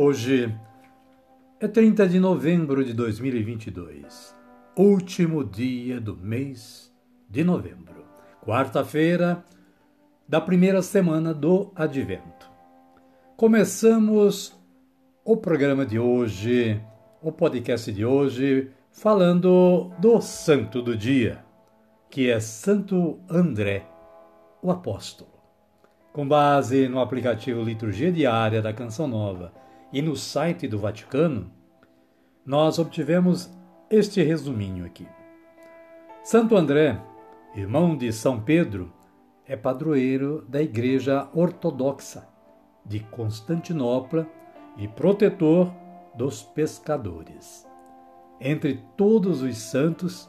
Hoje 0.00 0.56
é 1.58 1.66
30 1.66 2.08
de 2.08 2.20
novembro 2.20 2.84
de 2.84 2.94
2022, 2.94 4.32
último 4.76 5.42
dia 5.42 6.00
do 6.00 6.16
mês 6.16 6.94
de 7.28 7.42
novembro, 7.42 8.04
quarta-feira 8.40 9.44
da 10.28 10.40
primeira 10.40 10.82
semana 10.82 11.34
do 11.34 11.72
Advento. 11.74 12.48
Começamos 13.36 14.56
o 15.24 15.36
programa 15.36 15.84
de 15.84 15.98
hoje, 15.98 16.80
o 17.20 17.32
podcast 17.32 17.92
de 17.92 18.04
hoje, 18.04 18.70
falando 18.92 19.90
do 19.98 20.20
santo 20.20 20.80
do 20.80 20.96
dia, 20.96 21.44
que 22.08 22.30
é 22.30 22.38
Santo 22.38 23.18
André, 23.28 23.84
o 24.62 24.70
apóstolo. 24.70 25.32
Com 26.12 26.28
base 26.28 26.86
no 26.86 27.00
aplicativo 27.00 27.64
Liturgia 27.64 28.12
Diária 28.12 28.62
da 28.62 28.72
Canção 28.72 29.08
Nova 29.08 29.66
e 29.92 30.02
no 30.02 30.16
site 30.16 30.68
do 30.68 30.78
Vaticano, 30.78 31.50
nós 32.44 32.78
obtivemos 32.78 33.50
este 33.90 34.22
resuminho 34.22 34.84
aqui. 34.84 35.06
Santo 36.22 36.56
André, 36.56 37.00
irmão 37.54 37.96
de 37.96 38.12
São 38.12 38.40
Pedro, 38.40 38.92
é 39.46 39.56
padroeiro 39.56 40.44
da 40.48 40.60
Igreja 40.60 41.28
Ortodoxa 41.32 42.28
de 42.84 43.00
Constantinopla 43.00 44.26
e 44.76 44.86
protetor 44.86 45.72
dos 46.14 46.42
pescadores. 46.42 47.66
Entre 48.40 48.82
todos 48.96 49.42
os 49.42 49.56
santos, 49.56 50.28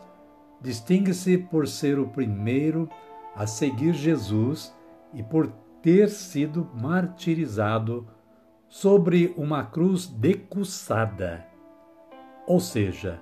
distingue-se 0.61 1.37
por 1.37 1.67
ser 1.67 1.99
o 1.99 2.07
primeiro 2.07 2.89
a 3.35 3.45
seguir 3.45 3.93
Jesus 3.93 4.75
e 5.13 5.21
por 5.21 5.47
ter 5.81 6.09
sido 6.09 6.69
martirizado 6.73 8.07
sobre 8.69 9.33
uma 9.35 9.65
cruz 9.65 10.05
decussada, 10.05 11.45
ou 12.45 12.59
seja, 12.59 13.19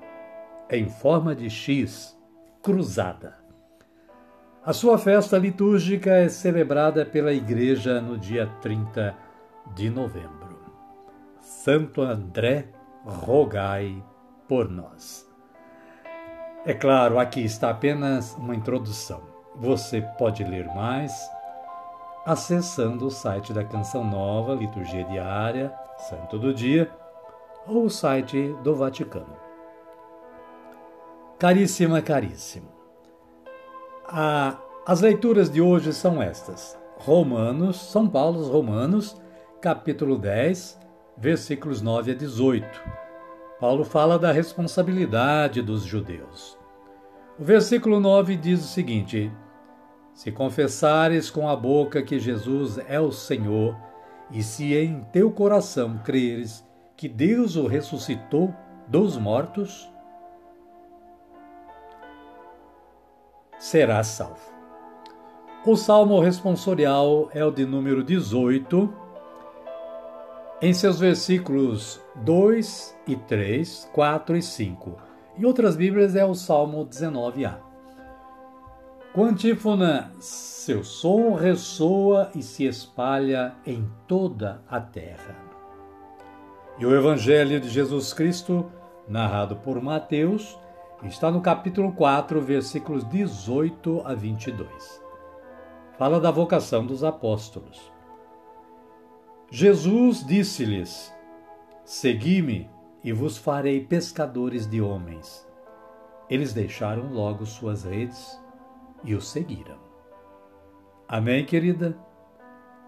em 0.69 0.90
forma 0.90 1.34
de 1.34 1.50
X, 1.50 2.16
cruzada. 2.62 3.38
A 4.63 4.74
sua 4.74 4.97
festa 4.97 5.38
litúrgica 5.38 6.12
é 6.12 6.28
celebrada 6.28 7.06
pela 7.06 7.31
Igreja 7.31 8.02
no 8.02 8.18
dia 8.18 8.47
30 8.62 9.16
de 9.74 9.90
novembro. 9.90 10.59
Santo 11.40 12.02
André, 12.02 12.68
rogai 13.06 14.03
por 14.50 14.69
nós. 14.69 15.25
É 16.66 16.74
claro, 16.74 17.18
aqui 17.18 17.46
está 17.46 17.69
apenas 17.69 18.36
uma 18.36 18.53
introdução. 18.53 19.22
Você 19.56 20.02
pode 20.18 20.44
ler 20.44 20.68
mais 20.68 21.18
acessando 22.27 23.07
o 23.07 23.09
site 23.09 23.53
da 23.53 23.63
Canção 23.63 24.03
Nova, 24.03 24.53
Liturgia 24.53 25.05
Diária, 25.05 25.73
Santo 26.09 26.38
do 26.38 26.53
Dia, 26.53 26.91
ou 27.65 27.85
o 27.85 27.89
site 27.89 28.53
do 28.63 28.75
Vaticano. 28.75 29.38
Caríssima, 31.39 32.01
caríssimo. 32.01 32.67
A, 34.05 34.57
as 34.85 34.99
leituras 34.99 35.49
de 35.49 35.61
hoje 35.61 35.93
são 35.93 36.21
estas: 36.21 36.77
Romanos, 36.97 37.77
São 37.77 38.09
Paulo, 38.09 38.44
Romanos, 38.51 39.15
capítulo 39.61 40.17
10, 40.17 40.77
versículos 41.17 41.81
9 41.81 42.11
a 42.11 42.15
18. 42.15 42.67
Paulo 43.57 43.85
fala 43.85 44.19
da 44.19 44.33
responsabilidade 44.33 45.61
dos 45.61 45.83
judeus. 45.83 46.57
O 47.39 47.44
versículo 47.45 48.01
9 48.01 48.35
diz 48.35 48.65
o 48.65 48.67
seguinte: 48.67 49.31
se 50.17 50.31
confessares 50.31 51.29
com 51.29 51.47
a 51.47 51.55
boca 51.55 52.01
que 52.01 52.17
Jesus 52.17 52.79
é 52.88 53.00
o 53.00 53.11
Senhor, 53.11 53.78
e 54.31 54.41
se 54.41 54.73
em 54.73 55.01
teu 55.13 55.29
coração 55.29 56.01
creres 56.03 56.66
que 56.95 57.07
Deus 57.07 57.55
o 57.55 57.67
ressuscitou 57.67 58.51
dos 58.88 59.16
mortos, 59.16 59.88
serás 63.59 64.07
salvo. 64.07 64.41
O 65.63 65.75
salmo 65.75 66.19
responsorial 66.19 67.29
é 67.31 67.45
o 67.45 67.51
de 67.51 67.63
número 67.63 68.03
18, 68.03 68.91
em 70.63 70.73
seus 70.73 71.00
versículos 71.00 72.01
2 72.16 72.97
e 73.06 73.16
3, 73.16 73.88
4 73.94 74.35
e 74.35 74.41
5. 74.41 74.97
Em 75.38 75.45
outras 75.45 75.75
Bíblias 75.75 76.16
é 76.16 76.25
o 76.25 76.33
salmo 76.33 76.83
19a. 76.88 77.66
Com 79.17 79.23
antífona, 79.23 80.11
seu 80.19 80.83
som 80.83 81.33
ressoa 81.33 82.29
e 82.35 82.44
se 82.44 82.66
espalha 82.66 83.55
em 83.66 83.89
toda 84.07 84.61
a 84.69 84.79
terra. 84.79 85.35
E 86.78 86.85
o 86.85 86.95
Evangelho 86.95 87.59
de 87.59 87.67
Jesus 87.67 88.13
Cristo, 88.13 88.72
narrado 89.07 89.56
por 89.56 89.81
Mateus, 89.81 90.56
está 91.03 91.31
no 91.31 91.41
capítulo 91.41 91.94
4, 91.94 92.39
versículos 92.39 93.03
18 93.09 94.03
a 94.06 94.13
22. 94.13 95.01
Fala 95.97 96.19
da 96.19 96.29
vocação 96.29 96.85
dos 96.85 97.03
apóstolos. 97.03 97.91
Jesus 99.50 100.23
disse-lhes: 100.23 101.11
Segui-me 101.83 102.69
e 103.03 103.11
vos 103.11 103.35
farei 103.35 103.83
pescadores 103.83 104.67
de 104.67 104.79
homens. 104.79 105.44
Eles 106.29 106.53
deixaram 106.53 107.11
logo 107.11 107.47
suas 107.47 107.83
redes 107.83 108.45
e 109.03 109.16
o 109.16 109.22
seguiram. 109.22 109.78
Amém, 111.08 111.46
querida? 111.46 111.97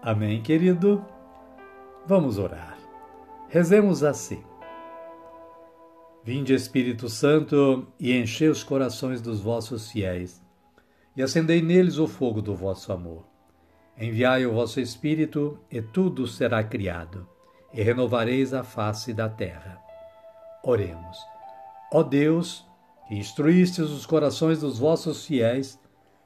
Amém, 0.02 0.42
querido? 0.42 1.04
Vamos 2.06 2.38
orar. 2.38 2.78
Rezemos 3.48 4.02
assim. 4.02 4.42
Vinde, 6.22 6.52
Espírito 6.52 7.08
Santo, 7.08 7.86
e 7.98 8.14
enchei 8.14 8.48
os 8.48 8.62
corações 8.62 9.22
dos 9.22 9.40
vossos 9.40 9.90
fiéis, 9.90 10.42
e 11.16 11.22
acendei 11.22 11.62
neles 11.62 11.98
o 11.98 12.06
fogo 12.06 12.42
do 12.42 12.54
vosso 12.54 12.92
amor. 12.92 13.24
Enviai 13.98 14.44
o 14.44 14.52
vosso 14.52 14.80
Espírito, 14.80 15.58
e 15.70 15.80
tudo 15.80 16.26
será 16.26 16.62
criado, 16.62 17.26
e 17.72 17.82
renovareis 17.82 18.52
a 18.52 18.62
face 18.62 19.14
da 19.14 19.28
terra. 19.28 19.80
Oremos. 20.62 21.18
Ó 21.92 22.02
Deus, 22.02 22.66
que 23.08 23.16
instruístes 23.16 23.90
os 23.90 24.04
corações 24.04 24.60
dos 24.60 24.78
vossos 24.78 25.26
fiéis, 25.26 25.80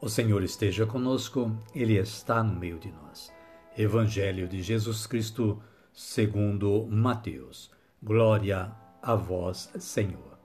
O 0.00 0.08
Senhor 0.08 0.44
esteja 0.44 0.86
conosco, 0.86 1.50
Ele 1.74 1.98
está 1.98 2.40
no 2.40 2.54
meio 2.54 2.78
de 2.78 2.92
nós. 2.92 3.32
Evangelho 3.76 4.46
de 4.46 4.62
Jesus 4.62 5.08
Cristo, 5.08 5.60
segundo 5.92 6.86
Mateus. 6.88 7.68
Glória 8.00 8.70
a 9.02 9.16
vós, 9.16 9.68
Senhor. 9.80 10.38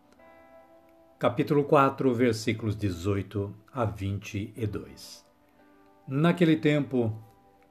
Capítulo 1.19 1.65
4, 1.65 2.11
versículos 2.15 2.75
18 2.75 3.53
a 3.71 3.85
22. 3.85 5.23
Naquele 6.07 6.55
tempo, 6.55 7.15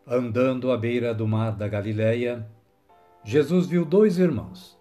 andando 0.06 0.70
à 0.70 0.76
beira 0.76 1.12
do 1.12 1.26
mar 1.26 1.50
da 1.50 1.66
Galileia, 1.66 2.48
Jesus 3.24 3.66
viu 3.66 3.84
dois 3.84 4.20
irmãos, 4.20 4.78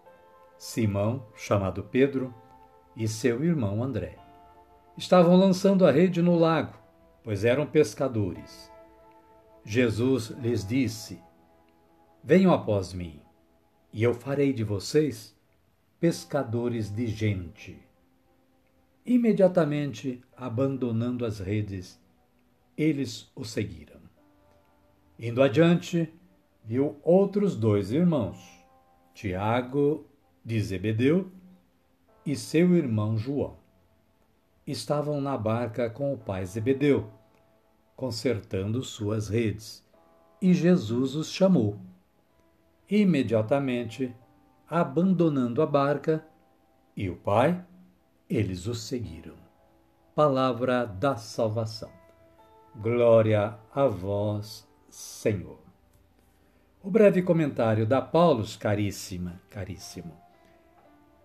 Simão, 0.55 1.25
chamado 1.35 1.81
Pedro, 1.81 2.31
e 2.95 3.07
seu 3.07 3.43
irmão 3.43 3.83
André. 3.83 4.19
Estavam 4.95 5.35
lançando 5.35 5.83
a 5.83 5.89
rede 5.91 6.21
no 6.21 6.37
lago 6.37 6.80
pois 7.23 7.45
eram 7.45 7.65
pescadores. 7.65 8.71
Jesus 9.63 10.29
lhes 10.29 10.65
disse: 10.65 11.19
Venham 12.23 12.53
após 12.53 12.93
mim, 12.93 13.19
e 13.93 14.03
eu 14.03 14.13
farei 14.13 14.53
de 14.53 14.63
vocês 14.63 15.35
pescadores 15.99 16.89
de 16.89 17.07
gente. 17.07 17.77
Imediatamente, 19.05 20.21
abandonando 20.35 21.25
as 21.25 21.39
redes, 21.39 21.99
eles 22.77 23.31
o 23.35 23.43
seguiram. 23.43 23.99
Indo 25.19 25.43
adiante, 25.43 26.11
viu 26.63 26.99
outros 27.03 27.55
dois 27.55 27.91
irmãos, 27.91 28.37
Tiago 29.13 30.07
de 30.43 30.59
Zebedeu 30.59 31.31
e 32.25 32.35
seu 32.35 32.75
irmão 32.75 33.17
João 33.17 33.60
estavam 34.65 35.19
na 35.19 35.37
barca 35.37 35.89
com 35.89 36.13
o 36.13 36.17
pai 36.17 36.45
Zebedeu, 36.45 37.09
consertando 37.95 38.83
suas 38.83 39.27
redes, 39.27 39.85
e 40.41 40.53
Jesus 40.53 41.15
os 41.15 41.31
chamou. 41.31 41.77
Imediatamente, 42.89 44.15
abandonando 44.67 45.61
a 45.61 45.65
barca 45.65 46.25
e 46.95 47.09
o 47.09 47.15
pai, 47.15 47.63
eles 48.29 48.67
os 48.67 48.81
seguiram. 48.83 49.35
Palavra 50.15 50.85
da 50.85 51.15
salvação. 51.15 51.91
Glória 52.75 53.57
a 53.73 53.87
vós, 53.87 54.67
Senhor. 54.89 55.59
O 56.83 56.89
breve 56.89 57.21
comentário 57.21 57.85
da 57.85 58.01
Paulus, 58.01 58.55
caríssima, 58.55 59.39
caríssimo, 59.49 60.13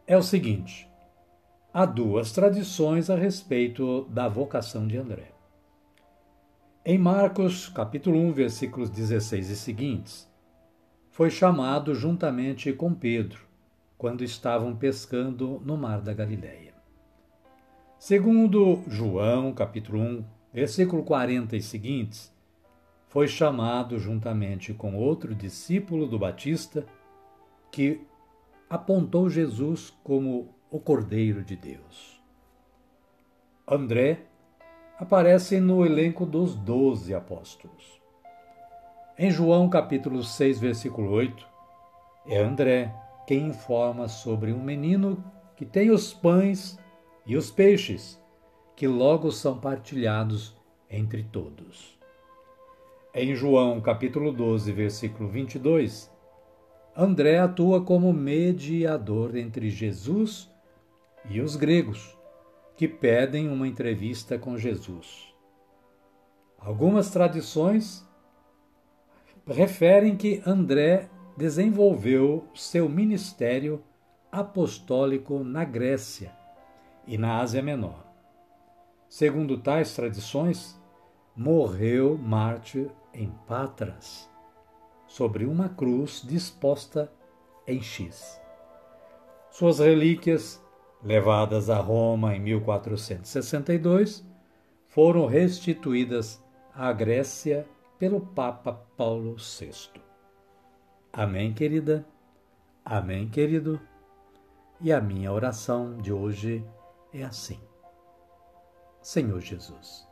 é 0.06 0.16
o 0.16 0.22
seguinte: 0.22 0.88
há 1.76 1.84
duas 1.84 2.32
tradições 2.32 3.10
a 3.10 3.16
respeito 3.16 4.06
da 4.08 4.28
vocação 4.28 4.86
de 4.86 4.96
André. 4.96 5.30
Em 6.82 6.96
Marcos, 6.96 7.68
capítulo 7.68 8.18
1, 8.18 8.32
versículos 8.32 8.88
16 8.88 9.50
e 9.50 9.56
seguintes, 9.56 10.26
foi 11.10 11.28
chamado 11.28 11.94
juntamente 11.94 12.72
com 12.72 12.94
Pedro, 12.94 13.40
quando 13.98 14.24
estavam 14.24 14.74
pescando 14.74 15.60
no 15.66 15.76
mar 15.76 16.00
da 16.00 16.14
Galileia. 16.14 16.72
Segundo 17.98 18.82
João, 18.88 19.52
capítulo 19.52 20.00
1, 20.00 20.24
versículo 20.54 21.04
40 21.04 21.58
e 21.58 21.60
seguintes, 21.60 22.34
foi 23.06 23.28
chamado 23.28 23.98
juntamente 23.98 24.72
com 24.72 24.96
outro 24.96 25.34
discípulo 25.34 26.06
do 26.06 26.18
Batista, 26.18 26.86
que 27.70 28.00
apontou 28.70 29.28
Jesus 29.28 29.94
como 30.02 30.55
o 30.76 30.78
Cordeiro 30.78 31.42
de 31.42 31.56
Deus. 31.56 32.22
André 33.66 34.26
aparece 34.98 35.58
no 35.58 35.86
elenco 35.86 36.26
dos 36.26 36.54
doze 36.54 37.14
apóstolos. 37.14 37.98
Em 39.18 39.30
João 39.30 39.70
capítulo 39.70 40.22
6, 40.22 40.60
versículo 40.60 41.12
8, 41.12 41.48
é 42.26 42.42
André 42.42 42.94
quem 43.26 43.46
informa 43.46 44.06
sobre 44.06 44.52
um 44.52 44.62
menino 44.62 45.24
que 45.56 45.64
tem 45.64 45.90
os 45.90 46.12
pães 46.12 46.78
e 47.24 47.38
os 47.38 47.50
peixes, 47.50 48.22
que 48.76 48.86
logo 48.86 49.32
são 49.32 49.58
partilhados 49.58 50.54
entre 50.90 51.22
todos. 51.22 51.98
Em 53.14 53.34
João 53.34 53.80
capítulo 53.80 54.30
12, 54.30 54.70
versículo 54.72 55.26
22, 55.30 56.12
André 56.94 57.38
atua 57.38 57.82
como 57.82 58.12
mediador 58.12 59.36
entre 59.36 59.70
Jesus 59.70 60.54
e 61.28 61.40
os 61.40 61.56
gregos, 61.56 62.16
que 62.76 62.86
pedem 62.86 63.48
uma 63.48 63.66
entrevista 63.66 64.38
com 64.38 64.56
Jesus. 64.56 65.34
Algumas 66.58 67.10
tradições 67.10 68.06
referem 69.46 70.16
que 70.16 70.42
André 70.44 71.08
desenvolveu 71.36 72.48
seu 72.54 72.88
ministério 72.88 73.82
apostólico 74.32 75.44
na 75.44 75.64
Grécia 75.64 76.34
e 77.06 77.16
na 77.16 77.38
Ásia 77.38 77.62
Menor. 77.62 78.04
Segundo 79.08 79.58
tais 79.58 79.94
tradições, 79.94 80.80
morreu 81.36 82.18
mártir 82.18 82.90
em 83.14 83.30
Patras, 83.46 84.28
sobre 85.06 85.44
uma 85.44 85.68
cruz 85.68 86.22
disposta 86.26 87.12
em 87.66 87.80
X. 87.80 88.40
Suas 89.50 89.78
relíquias 89.78 90.62
levadas 91.02 91.70
a 91.70 91.78
Roma 91.78 92.34
em 92.34 92.40
1462, 92.40 94.24
foram 94.88 95.26
restituídas 95.26 96.42
à 96.74 96.92
Grécia 96.92 97.66
pelo 97.98 98.20
Papa 98.20 98.72
Paulo 98.96 99.36
VI. 99.36 100.02
Amém, 101.12 101.52
querida? 101.52 102.06
Amém, 102.84 103.28
querido? 103.28 103.80
E 104.80 104.92
a 104.92 105.00
minha 105.00 105.32
oração 105.32 105.96
de 105.96 106.12
hoje 106.12 106.64
é 107.12 107.22
assim: 107.22 107.60
Senhor 109.00 109.40
Jesus, 109.40 110.06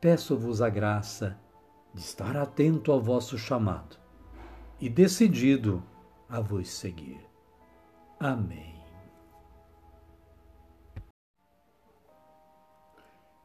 peço-vos 0.00 0.62
a 0.62 0.68
graça 0.68 1.38
de 1.92 2.00
estar 2.00 2.36
atento 2.36 2.92
ao 2.92 3.00
vosso 3.00 3.36
chamado 3.36 3.96
e 4.80 4.88
decidido 4.88 5.82
a 6.28 6.40
vos 6.40 6.68
seguir. 6.68 7.20
Amém. 8.20 8.85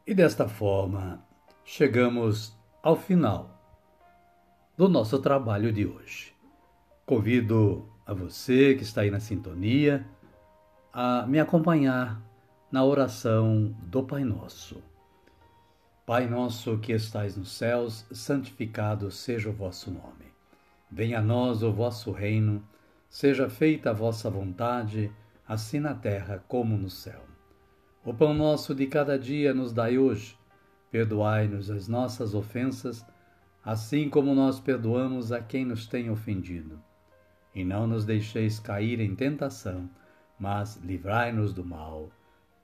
E 0.04 0.14
desta 0.14 0.48
forma, 0.48 1.24
chegamos 1.64 2.58
ao 2.82 2.96
final 2.96 3.56
do 4.76 4.88
nosso 4.88 5.20
trabalho 5.20 5.72
de 5.72 5.86
hoje. 5.86 6.34
Convido 7.06 7.88
a 8.04 8.12
você 8.12 8.74
que 8.74 8.82
está 8.82 9.02
aí 9.02 9.12
na 9.12 9.20
sintonia 9.20 10.04
a 10.92 11.24
me 11.24 11.38
acompanhar 11.38 12.20
na 12.68 12.84
oração 12.84 13.76
do 13.80 14.02
Pai 14.02 14.24
Nosso. 14.24 14.82
Pai 16.04 16.26
nosso 16.26 16.78
que 16.78 16.92
estais 16.92 17.36
nos 17.36 17.52
céus, 17.52 18.04
santificado 18.10 19.08
seja 19.08 19.50
o 19.50 19.52
vosso 19.52 19.88
nome. 19.88 20.34
Venha 20.90 21.20
a 21.20 21.22
nós 21.22 21.62
o 21.62 21.72
vosso 21.72 22.10
reino, 22.10 22.60
seja 23.08 23.48
feita 23.48 23.90
a 23.90 23.94
vossa 23.94 24.28
vontade, 24.28 25.12
assim 25.46 25.78
na 25.78 25.94
terra 25.94 26.42
como 26.48 26.76
no 26.76 26.90
céu. 26.90 27.31
O 28.04 28.12
pão 28.12 28.34
nosso 28.34 28.74
de 28.74 28.86
cada 28.88 29.16
dia 29.16 29.54
nos 29.54 29.72
dai 29.72 29.96
hoje. 29.96 30.36
Perdoai-nos 30.90 31.70
as 31.70 31.86
nossas 31.86 32.34
ofensas, 32.34 33.06
assim 33.64 34.10
como 34.10 34.34
nós 34.34 34.58
perdoamos 34.58 35.30
a 35.30 35.40
quem 35.40 35.64
nos 35.64 35.86
tem 35.86 36.10
ofendido. 36.10 36.82
E 37.54 37.64
não 37.64 37.86
nos 37.86 38.04
deixeis 38.04 38.58
cair 38.58 38.98
em 38.98 39.14
tentação, 39.14 39.88
mas 40.38 40.76
livrai-nos 40.82 41.54
do 41.54 41.64
mal. 41.64 42.10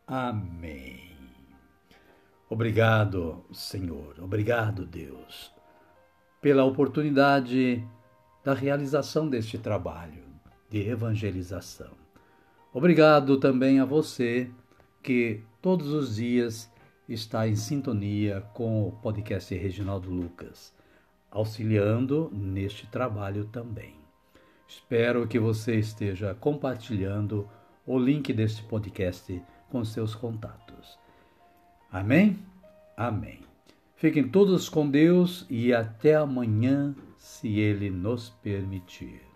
Amém. 0.07 1.16
Obrigado, 2.50 3.45
Senhor. 3.52 4.16
Obrigado, 4.21 4.85
Deus, 4.85 5.54
pela 6.40 6.64
oportunidade 6.64 7.87
da 8.42 8.54
realização 8.54 9.28
deste 9.28 9.57
trabalho 9.57 10.25
de 10.68 10.88
evangelização. 10.88 11.92
Obrigado 12.73 13.38
também 13.38 13.78
a 13.78 13.85
você 13.85 14.50
que 15.08 15.40
todos 15.62 15.88
os 15.94 16.16
dias 16.16 16.70
está 17.08 17.48
em 17.48 17.56
sintonia 17.56 18.42
com 18.52 18.86
o 18.86 18.92
podcast 18.92 19.54
Reginaldo 19.56 20.10
Lucas, 20.10 20.74
auxiliando 21.30 22.30
neste 22.30 22.86
trabalho 22.88 23.46
também. 23.46 23.94
Espero 24.68 25.26
que 25.26 25.38
você 25.38 25.76
esteja 25.76 26.34
compartilhando 26.34 27.48
o 27.86 27.98
link 27.98 28.34
deste 28.34 28.62
podcast 28.64 29.42
com 29.70 29.82
seus 29.82 30.14
contatos. 30.14 30.98
Amém? 31.90 32.38
Amém. 32.94 33.40
Fiquem 33.96 34.28
todos 34.28 34.68
com 34.68 34.90
Deus 34.90 35.46
e 35.48 35.72
até 35.72 36.16
amanhã, 36.16 36.94
se 37.16 37.58
Ele 37.58 37.88
nos 37.88 38.28
permitir. 38.28 39.27